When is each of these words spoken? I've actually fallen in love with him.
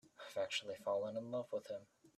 I've 0.19 0.41
actually 0.41 0.77
fallen 0.83 1.15
in 1.15 1.29
love 1.29 1.45
with 1.51 1.67
him. 1.67 1.85